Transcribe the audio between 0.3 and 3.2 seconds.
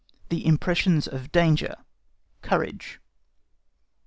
IMPRESSIONS OF DANGER. (COURAGE.)